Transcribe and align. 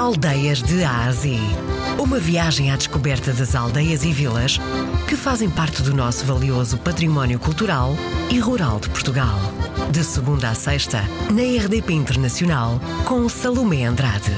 Aldeias 0.00 0.62
de 0.62 0.82
Ásia. 0.82 1.38
Uma 1.98 2.18
viagem 2.18 2.70
à 2.72 2.76
descoberta 2.76 3.34
das 3.34 3.54
aldeias 3.54 4.02
e 4.02 4.10
vilas 4.10 4.58
que 5.06 5.14
fazem 5.14 5.50
parte 5.50 5.82
do 5.82 5.94
nosso 5.94 6.24
valioso 6.24 6.78
património 6.78 7.38
cultural 7.38 7.90
e 8.32 8.38
rural 8.38 8.80
de 8.80 8.88
Portugal. 8.88 9.38
De 9.92 10.02
segunda 10.02 10.48
a 10.48 10.54
sexta, 10.54 11.02
na 11.30 11.42
RDP 11.42 11.92
Internacional, 11.92 12.80
com 13.04 13.28
Salomé 13.28 13.84
Andrade. 13.84 14.32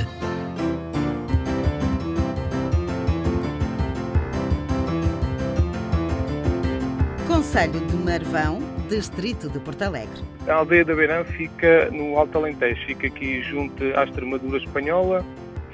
Conselho 7.29 7.79
de 7.87 7.97
Marvão, 7.99 8.59
Distrito 8.89 9.49
de 9.49 9.61
Porto 9.61 9.83
Alegre. 9.83 10.25
A 10.49 10.55
aldeia 10.55 10.85
da 10.85 10.93
Beirã 10.97 11.23
fica 11.23 11.89
no 11.93 12.19
Alto 12.19 12.39
Alentejo, 12.39 12.85
fica 12.85 13.07
aqui 13.07 13.45
junto 13.45 13.85
à 13.97 14.03
Extremadura 14.03 14.59
Espanhola, 14.59 15.25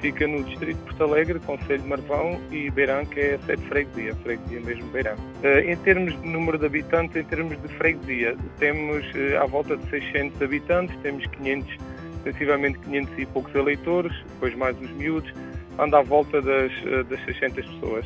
fica 0.01 0.27
no 0.27 0.43
Distrito 0.43 0.77
de 0.77 0.83
Porto 0.83 1.03
Alegre, 1.03 1.39
Conselho 1.39 1.81
de 1.81 1.87
Marvão 1.87 2.39
e 2.51 2.69
Beirã, 2.69 3.05
que 3.05 3.19
é 3.19 3.35
a 3.35 3.39
sede 3.39 3.61
de 3.61 3.67
freguesia, 3.67 4.15
freguesia 4.15 4.59
mesmo 4.61 4.85
Beirã. 4.91 5.15
Eh, 5.43 5.71
em 5.71 5.77
termos 5.77 6.19
de 6.21 6.27
número 6.27 6.57
de 6.57 6.65
habitantes, 6.65 7.15
em 7.15 7.23
termos 7.23 7.61
de 7.61 7.67
freguesia, 7.75 8.35
temos 8.57 9.05
eh, 9.15 9.37
à 9.37 9.45
volta 9.45 9.77
de 9.77 9.89
600 9.89 10.41
habitantes, 10.41 10.95
temos 11.01 11.25
500, 11.27 11.77
sensivelmente 12.23 12.79
500 12.79 13.19
e 13.19 13.25
poucos 13.27 13.55
eleitores, 13.55 14.15
depois 14.33 14.55
mais 14.55 14.79
os 14.81 14.89
miúdos, 14.91 15.33
anda 15.77 15.99
à 15.99 16.01
volta 16.01 16.41
das, 16.41 16.71
eh, 16.85 17.03
das 17.03 17.23
600 17.25 17.65
pessoas, 17.65 18.05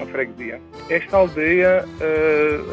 a 0.00 0.06
freguesia. 0.06 0.60
Esta 0.88 1.16
aldeia, 1.16 1.84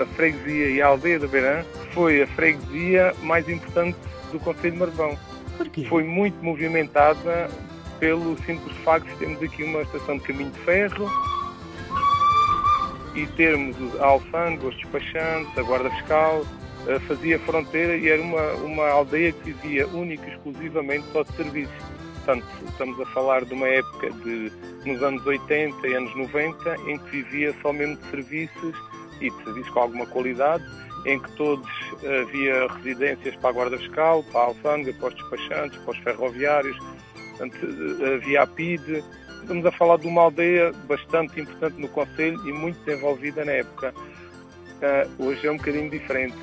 a 0.02 0.06
freguesia 0.16 0.70
e 0.70 0.81
a 0.81 0.88
aldeia 0.88 1.20
da 1.20 1.28
Beirã, 1.28 1.64
foi 1.94 2.22
a 2.22 2.28
freguesia 2.28 3.14
mais 3.23 3.48
importante 3.50 3.98
do 4.31 4.40
Conselho 4.40 4.73
de 4.73 4.80
Marvão. 4.80 5.18
Porquê? 5.58 5.86
Foi 5.86 6.04
muito 6.04 6.42
movimentada 6.44 7.50
pelo 8.02 8.36
simples 8.44 8.76
facto 8.78 9.08
de 9.08 9.16
termos 9.18 9.44
aqui 9.44 9.64
uma 9.64 9.84
estação 9.84 10.18
de 10.18 10.23
caminho 10.23 10.50
de 10.50 10.59
ferro 10.62 11.09
e 13.14 13.28
termos 13.28 13.78
a 14.00 14.06
alfândega, 14.06 14.67
os 14.67 14.75
despachantes, 14.75 15.56
a 15.56 15.62
guarda 15.62 15.89
fiscal, 15.92 16.44
eh, 16.88 17.00
fazia 17.02 17.38
fronteira 17.40 17.95
e 17.95 18.09
era 18.09 18.22
uma, 18.22 18.53
uma 18.53 18.90
aldeia 18.90 19.31
que 19.31 19.52
vivia 19.52 19.88
única 19.88 20.25
e 20.28 20.31
exclusivamente 20.31 21.06
só 21.12 21.22
de 21.22 21.31
serviços. 21.36 21.75
Portanto, 22.16 22.45
estamos 22.67 23.00
a 23.00 23.06
falar 23.08 23.45
de 23.45 23.53
uma 23.53 23.67
época 23.67 24.09
de, 24.09 24.52
nos 24.84 25.03
anos 25.03 25.23
80 25.25 25.88
e 25.88 25.94
anos 25.94 26.16
90 26.16 26.75
em 26.88 26.97
que 26.97 27.12
vivia 27.12 27.53
só 27.62 27.72
mesmo 27.72 27.97
de 27.97 28.09
serviços 28.09 28.78
e 29.20 29.30
de 29.30 29.44
serviços 29.44 29.70
com 29.70 29.80
alguma 29.80 30.08
qualidade, 30.08 30.64
em 31.06 31.20
que 31.20 31.31
todos 31.34 31.70
eh, 32.02 32.22
havia 32.22 32.68
residências 32.68 33.36
para 33.36 33.50
a 33.50 33.53
guarda 33.53 33.78
fiscal, 33.78 34.23
para 34.31 34.42
a 34.42 34.45
alfândega, 34.45 34.97
para 34.97 35.09
os 35.09 35.16
despachantes, 35.16 35.78
para 35.80 35.92
os 35.92 35.97
ferroviários, 36.00 36.78
havia 38.16 38.44
a 38.44 38.47
PID. 38.47 39.03
Estamos 39.42 39.66
a 39.66 39.72
falar 39.72 39.97
de 39.97 40.08
uma 40.08 40.22
aldeia 40.22 40.72
bastante 40.88 41.39
importante 41.39 41.80
no 41.80 41.88
Conselho 41.89 42.39
e 42.47 42.53
muito 42.53 42.80
desenvolvida 42.86 43.44
na 43.44 43.53
época. 43.53 43.94
Uh, 44.81 45.25
hoje 45.28 45.47
é 45.47 45.52
um 45.52 45.58
bocadinho 45.58 45.89
diferente. 45.89 46.36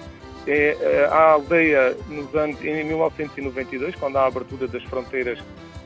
É, 0.46 0.76
uh, 0.80 1.12
a 1.12 1.30
aldeia, 1.32 1.96
nos 2.08 2.34
anos, 2.34 2.62
em 2.64 2.84
1992, 2.84 3.94
quando 3.96 4.16
a 4.16 4.26
abertura 4.26 4.66
das 4.66 4.82
fronteiras, 4.84 5.38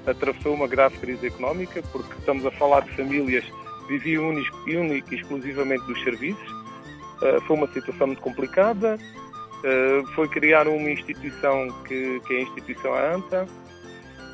atravessou 0.06 0.54
uma 0.54 0.66
grave 0.66 0.98
crise 0.98 1.26
económica, 1.26 1.82
porque 1.92 2.12
estamos 2.18 2.44
a 2.44 2.50
falar 2.50 2.80
de 2.80 2.90
famílias 2.96 3.44
que 3.44 3.88
viviam 3.88 4.28
único 4.28 5.14
e 5.14 5.16
exclusivamente 5.16 5.86
dos 5.86 6.02
serviços. 6.02 6.50
Uh, 7.22 7.40
foi 7.46 7.56
uma 7.56 7.72
situação 7.72 8.06
muito 8.06 8.22
complicada. 8.22 8.98
foi 10.14 10.26
criar 10.28 10.66
uma 10.66 10.90
instituição 10.90 11.68
que, 11.86 12.20
que 12.26 12.34
é 12.34 12.38
a 12.38 12.42
instituição 12.42 12.94
ANTA, 12.94 13.46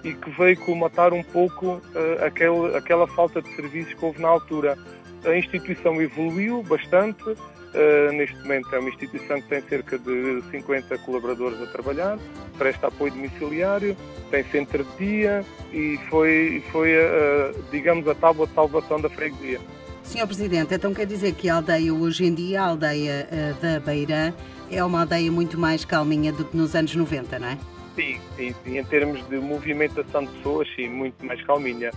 e 0.04 0.12
que 0.12 0.30
veio 0.30 0.56
colmatar 0.58 1.12
um 1.12 1.22
pouco 1.22 1.74
uh, 1.74 2.24
aquele, 2.24 2.76
aquela 2.76 3.06
falta 3.06 3.42
de 3.42 3.54
serviços 3.54 3.94
que 3.94 4.04
houve 4.04 4.20
na 4.20 4.28
altura. 4.28 4.78
A 5.24 5.36
instituição 5.36 6.00
evoluiu 6.00 6.62
bastante, 6.62 7.24
uh, 7.28 8.12
neste 8.12 8.36
momento 8.38 8.74
é 8.74 8.78
uma 8.78 8.88
instituição 8.88 9.40
que 9.40 9.48
tem 9.48 9.60
cerca 9.62 9.98
de 9.98 10.42
50 10.50 10.98
colaboradores 10.98 11.60
a 11.60 11.66
trabalhar, 11.66 12.18
presta 12.56 12.86
apoio 12.86 13.12
domiciliário, 13.12 13.96
tem 14.30 14.44
centro 14.44 14.84
de 14.84 15.06
dia 15.06 15.44
e 15.72 15.98
foi, 16.08 16.62
foi 16.70 16.96
uh, 16.96 17.62
digamos, 17.70 18.06
a 18.08 18.14
tábua 18.14 18.46
de 18.46 18.54
salvação 18.54 19.00
da 19.00 19.08
freguesia. 19.08 19.60
Senhor 20.04 20.26
Presidente, 20.26 20.74
então 20.74 20.94
quer 20.94 21.04
dizer 21.04 21.34
que 21.34 21.50
a 21.50 21.56
aldeia 21.56 21.92
hoje 21.92 22.24
em 22.24 22.32
dia, 22.32 22.62
a 22.62 22.66
aldeia 22.68 23.28
da 23.60 23.78
Beirã, 23.78 24.32
é 24.70 24.82
uma 24.82 25.00
aldeia 25.00 25.30
muito 25.30 25.58
mais 25.58 25.84
calminha 25.84 26.32
do 26.32 26.46
que 26.46 26.56
nos 26.56 26.74
anos 26.74 26.94
90, 26.94 27.38
não 27.38 27.48
é? 27.48 27.58
Sim, 27.98 28.16
sim, 28.36 28.54
sim. 28.62 28.78
Em 28.78 28.84
termos 28.84 29.28
de 29.28 29.38
movimentação 29.38 30.24
de 30.24 30.30
pessoas, 30.34 30.68
sim, 30.76 30.88
muito 30.88 31.26
mais 31.26 31.42
calminha. 31.42 31.90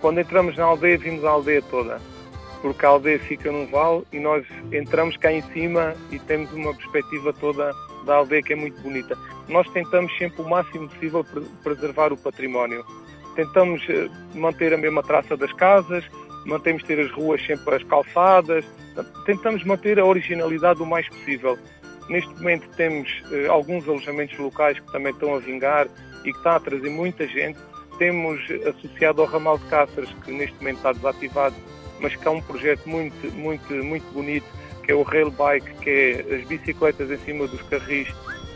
Quando 0.00 0.20
entramos 0.20 0.56
na 0.56 0.64
aldeia, 0.64 0.96
vimos 0.96 1.24
a 1.24 1.30
aldeia 1.30 1.60
toda, 1.62 2.00
porque 2.62 2.86
a 2.86 2.90
aldeia 2.90 3.18
fica 3.18 3.50
num 3.50 3.66
vale 3.66 4.04
e 4.12 4.20
nós 4.20 4.46
entramos 4.70 5.16
cá 5.16 5.32
em 5.32 5.42
cima 5.52 5.96
e 6.12 6.18
temos 6.20 6.52
uma 6.52 6.72
perspectiva 6.72 7.32
toda 7.32 7.72
da 8.06 8.14
aldeia 8.14 8.40
que 8.40 8.52
é 8.52 8.56
muito 8.56 8.80
bonita. 8.80 9.18
Nós 9.48 9.68
tentamos 9.70 10.16
sempre 10.16 10.42
o 10.42 10.48
máximo 10.48 10.88
possível 10.88 11.26
preservar 11.64 12.12
o 12.12 12.16
património. 12.16 12.84
Tentamos 13.34 13.84
eh, 13.88 14.08
manter 14.36 14.72
a 14.72 14.76
mesma 14.76 15.02
traça 15.02 15.36
das 15.36 15.52
casas, 15.54 16.04
mantemos 16.46 16.84
ter 16.84 17.00
as 17.00 17.10
ruas 17.10 17.44
sempre 17.44 17.74
as 17.74 17.82
calçadas, 17.82 18.64
tentamos 19.26 19.64
manter 19.64 19.98
a 19.98 20.04
originalidade 20.04 20.80
o 20.80 20.86
mais 20.86 21.08
possível. 21.08 21.58
Neste 22.08 22.32
momento 22.34 22.68
temos 22.76 23.08
eh, 23.30 23.46
alguns 23.48 23.86
alojamentos 23.86 24.38
locais 24.38 24.78
que 24.78 24.92
também 24.92 25.12
estão 25.12 25.34
a 25.34 25.38
vingar 25.38 25.86
e 26.24 26.32
que 26.32 26.38
está 26.38 26.56
a 26.56 26.60
trazer 26.60 26.90
muita 26.90 27.26
gente. 27.26 27.58
Temos 27.98 28.40
associado 28.66 29.22
ao 29.22 29.28
ramal 29.28 29.58
de 29.58 29.64
Cáceres, 29.66 30.10
que 30.24 30.32
neste 30.32 30.56
momento 30.58 30.76
está 30.76 30.92
desativado, 30.92 31.54
mas 32.00 32.14
que 32.14 32.26
é 32.26 32.30
um 32.30 32.40
projeto 32.40 32.88
muito, 32.88 33.34
muito, 33.34 33.74
muito 33.84 34.04
bonito, 34.12 34.46
que 34.84 34.92
é 34.92 34.94
o 34.94 35.02
Rail 35.02 35.30
Bike, 35.30 35.70
que 35.82 35.90
é 35.90 36.36
as 36.36 36.46
bicicletas 36.46 37.10
em 37.10 37.18
cima 37.18 37.46
dos 37.46 37.60
carris 37.62 38.08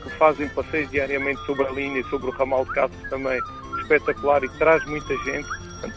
que 0.03 0.11
fazem 0.19 0.49
passeios 0.49 0.91
diariamente 0.91 1.41
sobre 1.45 1.67
a 1.67 1.71
linha 1.71 2.01
e 2.01 2.05
sobre 2.05 2.29
o 2.29 2.31
ramal 2.31 2.65
de 2.65 2.73
Cáceres 2.73 3.11
também, 3.11 3.39
espetacular 3.83 4.43
e 4.43 4.49
que 4.49 4.59
traz 4.59 4.85
muita 4.87 5.17
gente. 5.25 5.49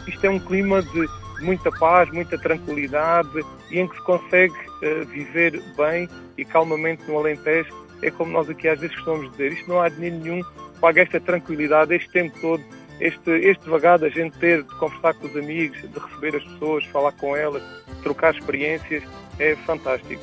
Isto 0.08 0.26
é 0.26 0.30
um 0.30 0.40
clima 0.40 0.82
de 0.82 1.08
muita 1.44 1.72
paz, 1.72 2.10
muita 2.12 2.38
tranquilidade 2.38 3.46
e 3.72 3.80
em 3.80 3.88
que 3.88 3.96
se 3.96 4.04
consegue 4.04 4.54
uh, 4.54 5.06
viver 5.06 5.62
bem 5.78 6.10
e 6.38 6.46
calmamente 6.46 7.04
no 7.08 7.18
Alentejo. 7.18 7.74
É 8.02 8.12
como 8.12 8.32
nós 8.32 8.50
aqui 8.50 8.68
às 8.68 8.80
vezes 8.80 8.96
costumamos 8.96 9.32
dizer, 9.32 9.54
isto 9.54 9.70
não 9.70 9.82
há 9.82 9.90
dinheiro 9.90 10.18
nenhum 10.18 10.44
pague 10.80 11.00
esta 11.00 11.20
tranquilidade, 11.20 11.96
este 11.96 12.10
tempo 12.10 12.38
todo, 12.40 12.64
este, 13.00 13.32
este 13.32 13.68
vagar 13.70 13.98
da 13.98 14.10
gente 14.10 14.38
ter 14.38 14.64
de 14.64 14.76
conversar 14.76 15.14
com 15.16 15.28
os 15.28 15.36
amigos, 15.36 15.82
de 15.82 16.00
receber 16.00 16.36
as 16.36 16.44
pessoas, 16.44 16.86
falar 16.86 17.12
com 17.14 17.36
elas, 17.36 17.64
trocar 18.04 18.36
experiências, 18.36 19.04
é 19.40 19.56
fantástico. 19.66 20.22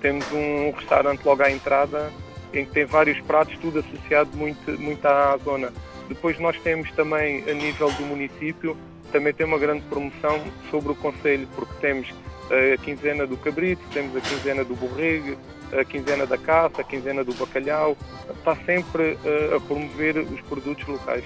Temos 0.00 0.24
um 0.32 0.70
restaurante 0.70 1.24
logo 1.24 1.42
à 1.42 1.50
entrada 1.50 2.12
em 2.52 2.64
que 2.64 2.72
tem 2.72 2.84
vários 2.84 3.20
pratos, 3.22 3.56
tudo 3.58 3.80
associado 3.80 4.30
muito, 4.36 4.80
muito 4.80 5.04
à 5.04 5.36
zona. 5.38 5.72
Depois 6.08 6.38
nós 6.38 6.58
temos 6.60 6.90
também, 6.92 7.48
a 7.48 7.52
nível 7.52 7.90
do 7.92 8.02
município, 8.04 8.76
também 9.10 9.32
tem 9.32 9.46
uma 9.46 9.58
grande 9.58 9.82
promoção 9.82 10.40
sobre 10.70 10.92
o 10.92 10.94
Conselho, 10.94 11.48
porque 11.54 11.72
temos 11.80 12.08
a 12.50 12.76
quinzena 12.82 13.26
do 13.26 13.36
cabrito, 13.36 13.82
temos 13.92 14.14
a 14.16 14.20
quinzena 14.20 14.64
do 14.64 14.74
borrego, 14.74 15.36
a 15.72 15.84
quinzena 15.84 16.26
da 16.26 16.36
caça, 16.36 16.80
a 16.80 16.84
quinzena 16.84 17.24
do 17.24 17.32
bacalhau, 17.34 17.96
está 18.30 18.56
sempre 18.64 19.12
uh, 19.12 19.56
a 19.56 19.60
promover 19.60 20.18
os 20.18 20.40
produtos 20.42 20.86
locais. 20.86 21.24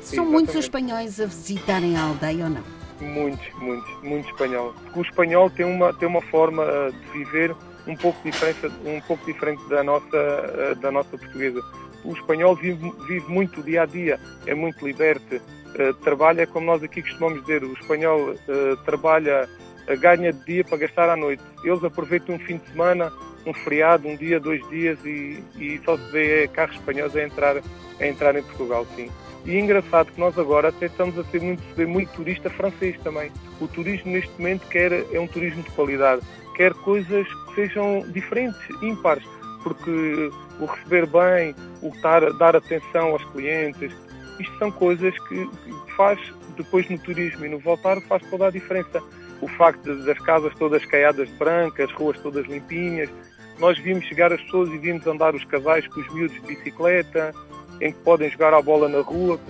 São 0.00 0.24
Exatamente. 0.24 0.32
muitos 0.32 0.54
os 0.54 0.64
espanhóis 0.64 1.20
a 1.20 1.26
visitarem 1.26 1.96
a 1.96 2.02
aldeia 2.02 2.44
ou 2.44 2.50
não? 2.50 2.62
Muitos, 3.00 3.52
muitos, 3.60 4.02
muito 4.02 4.28
espanhol. 4.30 4.74
Porque 4.84 4.98
o 4.98 5.02
espanhol 5.02 5.50
tem 5.50 5.66
uma, 5.66 5.92
tem 5.92 6.08
uma 6.08 6.22
forma 6.22 6.62
uh, 6.62 6.92
de 6.92 7.18
viver 7.18 7.54
um 7.86 7.94
pouco 7.94 8.18
diferente, 8.24 8.66
um 8.84 9.00
pouco 9.02 9.24
diferente 9.24 9.62
da 9.68 9.84
nossa, 9.84 10.74
da 10.80 10.90
nossa 10.90 11.16
portuguesa. 11.16 11.62
O 12.04 12.12
espanhol 12.12 12.54
vive, 12.54 12.92
vive 13.08 13.28
muito 13.28 13.60
o 13.60 13.62
dia 13.62 13.82
a 13.82 13.86
dia, 13.86 14.18
é 14.46 14.54
muito 14.54 14.86
liberte, 14.86 15.36
uh, 15.36 15.94
trabalha 16.02 16.46
como 16.46 16.66
nós 16.66 16.82
aqui 16.82 17.02
costumamos 17.02 17.40
dizer, 17.40 17.64
o 17.64 17.72
espanhol 17.72 18.30
uh, 18.30 18.76
trabalha, 18.84 19.48
uh, 19.88 19.98
ganha 19.98 20.32
de 20.32 20.44
dia 20.44 20.64
para 20.64 20.78
gastar 20.78 21.08
à 21.08 21.16
noite. 21.16 21.42
Eles 21.64 21.82
aproveitam 21.82 22.36
um 22.36 22.38
fim 22.38 22.58
de 22.58 22.70
semana, 22.70 23.12
um 23.44 23.52
feriado, 23.52 24.08
um 24.08 24.16
dia, 24.16 24.40
dois 24.40 24.66
dias 24.68 24.98
e, 25.04 25.42
e 25.56 25.80
só 25.84 25.96
se 25.96 26.10
vê 26.12 26.48
carros 26.48 26.76
espanhóis 26.76 27.14
a 27.16 27.22
entrar, 27.22 27.56
a 28.00 28.06
entrar 28.06 28.36
em 28.36 28.42
Portugal, 28.42 28.86
sim. 28.94 29.10
E 29.44 29.56
é 29.56 29.60
engraçado 29.60 30.12
que 30.12 30.18
nós 30.18 30.36
agora 30.36 30.68
até 30.68 30.86
estamos 30.86 31.16
a 31.16 31.24
ser 31.24 31.40
muito, 31.40 31.62
ver 31.76 31.86
muito 31.86 32.10
turista 32.12 32.50
francês 32.50 32.98
também. 33.04 33.30
O 33.60 33.68
turismo 33.68 34.10
neste 34.10 34.30
momento 34.36 34.66
quer, 34.66 34.92
é 35.12 35.20
um 35.20 35.28
turismo 35.28 35.62
de 35.62 35.70
qualidade, 35.70 36.20
quer 36.56 36.74
coisas 36.74 37.28
que 37.28 37.54
sejam 37.54 38.04
diferentes, 38.10 38.58
ímpares, 38.82 39.24
porque 39.66 40.30
o 40.60 40.64
receber 40.64 41.06
bem, 41.06 41.52
o 41.82 41.90
dar, 42.00 42.32
dar 42.34 42.54
atenção 42.54 43.08
aos 43.08 43.24
clientes, 43.32 43.92
isto 44.38 44.58
são 44.60 44.70
coisas 44.70 45.12
que 45.26 45.50
faz, 45.96 46.20
depois 46.56 46.88
no 46.88 46.96
turismo 46.96 47.44
e 47.44 47.48
no 47.48 47.58
voltar, 47.58 48.00
faz 48.02 48.22
toda 48.30 48.46
a 48.46 48.50
diferença. 48.50 49.02
O 49.42 49.48
facto 49.48 49.92
das 50.04 50.18
casas 50.20 50.54
todas 50.56 50.84
caiadas 50.84 51.26
de 51.28 51.34
branco, 51.34 51.82
as 51.82 51.90
ruas 51.90 52.16
todas 52.20 52.46
limpinhas, 52.46 53.10
nós 53.58 53.76
vimos 53.76 54.04
chegar 54.04 54.32
as 54.32 54.40
pessoas 54.42 54.70
e 54.70 54.78
vimos 54.78 55.04
andar 55.04 55.34
os 55.34 55.44
casais 55.44 55.84
com 55.88 56.00
os 56.00 56.14
miúdos 56.14 56.40
de 56.42 56.46
bicicleta, 56.46 57.34
em 57.80 57.90
que 57.90 57.98
podem 58.04 58.30
jogar 58.30 58.54
a 58.54 58.62
bola 58.62 58.88
na 58.88 59.00
rua. 59.00 59.40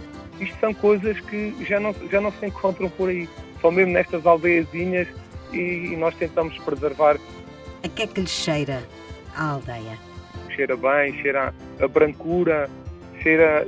Isto 0.40 0.58
são 0.58 0.72
coisas 0.72 1.20
que 1.20 1.54
já 1.62 1.78
não, 1.78 1.94
já 2.10 2.22
não 2.22 2.32
se 2.32 2.46
encontram 2.46 2.88
por 2.88 3.10
aí. 3.10 3.28
Só 3.60 3.70
mesmo 3.70 3.92
nestas 3.92 4.24
aldeiazinhas 4.24 5.08
e, 5.52 5.58
e 5.58 5.96
nós 5.96 6.14
tentamos 6.14 6.56
preservar. 6.60 7.18
A 7.84 7.88
que 7.88 8.02
é 8.02 8.06
que 8.06 8.22
lhe 8.22 8.26
cheira 8.26 8.82
a 9.36 9.50
aldeia? 9.50 9.98
Cheira 10.54 10.76
bem, 10.76 11.14
cheira 11.20 11.54
a 11.80 11.88
brancura, 11.88 12.68
cheira, 13.22 13.66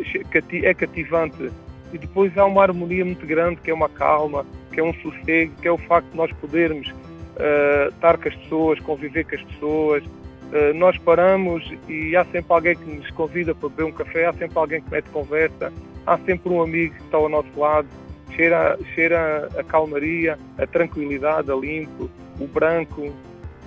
é 0.63 0.75
cativante. 0.75 1.51
E 1.93 1.99
depois 1.99 2.37
há 2.37 2.45
uma 2.45 2.63
harmonia 2.63 3.05
muito 3.05 3.27
grande, 3.27 3.61
que 3.61 3.71
é 3.71 3.75
uma 3.75 3.89
calma, 3.89 4.45
que 4.73 4.81
é 4.81 4.83
um 4.83 4.93
sossego, 4.95 5.53
que 5.61 5.69
é 5.69 5.73
o 5.73 5.79
facto 5.79 6.11
de 6.11 6.17
nós 6.17 6.31
podermos 6.33 6.89
uh, 6.89 7.89
estar 7.89 8.19
com 8.19 8.29
as 8.29 8.35
pessoas, 8.37 8.81
conviver 8.81 9.25
com 9.25 9.35
as 9.35 9.43
pessoas. 9.43 10.05
Uh, 10.05 10.75
nós 10.75 10.97
paramos 10.99 11.65
e 11.89 12.17
há 12.17 12.25
sempre 12.27 12.53
alguém 12.53 12.77
que 12.77 12.91
nos 12.91 13.11
convida 13.11 13.55
para 13.55 13.69
beber 13.69 13.85
um 13.85 13.93
café, 13.93 14.27
há 14.27 14.33
sempre 14.33 14.59
alguém 14.59 14.81
que 14.81 14.91
mete 14.91 15.09
conversa, 15.11 15.73
há 16.07 16.19
sempre 16.19 16.53
um 16.53 16.63
amigo 16.63 16.95
que 16.95 17.03
está 17.03 17.17
ao 17.17 17.29
nosso 17.29 17.59
lado. 17.59 17.89
Cheira, 18.35 18.79
cheira 18.95 19.49
a 19.59 19.65
calmaria, 19.65 20.39
a 20.59 20.67
tranquilidade, 20.67 21.51
a 21.51 21.55
limpo, 21.57 22.11
o 22.39 22.47
branco, 22.47 23.13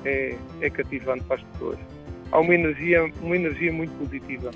é, 0.06 0.36
é 0.62 0.70
cativante 0.70 1.24
para 1.24 1.38
as 1.38 1.44
pessoas. 1.44 1.78
Há 2.32 2.40
uma 2.40 2.56
energia, 2.56 3.12
uma 3.22 3.36
energia 3.36 3.72
muito 3.72 3.92
positiva. 3.98 4.52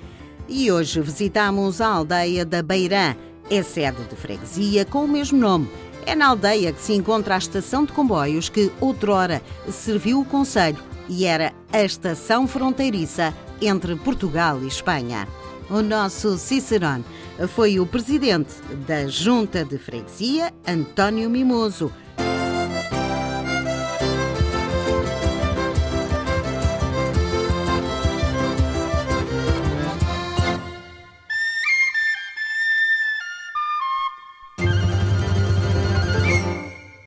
E 0.48 0.70
hoje 0.70 1.00
visitamos 1.00 1.80
a 1.80 1.88
aldeia 1.88 2.44
da 2.44 2.62
Beirã, 2.62 3.14
é 3.50 3.62
sede 3.62 4.02
de 4.04 4.16
freguesia 4.16 4.84
com 4.84 5.04
o 5.04 5.08
mesmo 5.08 5.38
nome. 5.38 5.68
É 6.04 6.14
na 6.14 6.28
aldeia 6.28 6.72
que 6.72 6.80
se 6.80 6.92
encontra 6.92 7.34
a 7.34 7.38
estação 7.38 7.84
de 7.84 7.92
comboios 7.92 8.48
que 8.48 8.70
outrora 8.80 9.42
serviu 9.68 10.20
o 10.20 10.24
Conselho 10.24 10.78
e 11.08 11.24
era 11.24 11.52
a 11.72 11.82
estação 11.82 12.46
fronteiriça 12.46 13.34
entre 13.60 13.96
Portugal 13.96 14.62
e 14.62 14.68
Espanha. 14.68 15.26
O 15.68 15.82
nosso 15.82 16.38
Cicerone 16.38 17.04
foi 17.48 17.80
o 17.80 17.86
presidente 17.86 18.54
da 18.86 19.08
Junta 19.08 19.64
de 19.64 19.78
Freguesia, 19.78 20.52
António 20.66 21.28
Mimoso 21.28 21.92